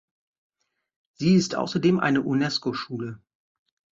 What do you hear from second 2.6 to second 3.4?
Schule.